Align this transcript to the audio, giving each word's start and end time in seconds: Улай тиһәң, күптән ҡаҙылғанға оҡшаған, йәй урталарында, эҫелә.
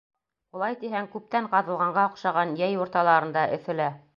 Улай 0.59 0.77
тиһәң, 0.83 1.09
күптән 1.17 1.49
ҡаҙылғанға 1.53 2.07
оҡшаған, 2.13 2.57
йәй 2.63 2.81
урталарында, 2.87 3.45
эҫелә. 3.59 3.93